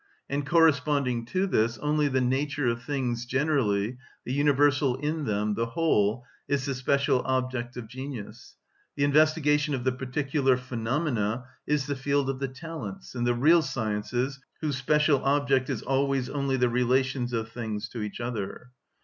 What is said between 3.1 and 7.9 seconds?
generally, the universal in them, the whole, is the special object of